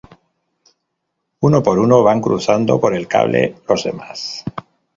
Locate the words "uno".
1.41-1.61, 1.77-2.01